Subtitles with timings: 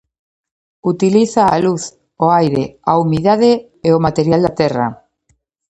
[0.93, 1.83] Utiliza a luz,
[2.23, 3.51] o aire, a humidade,
[3.87, 4.87] e o material da terra.